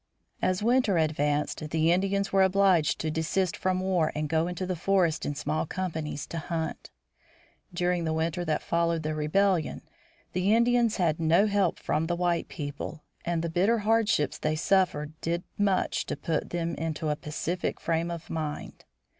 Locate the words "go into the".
4.27-4.75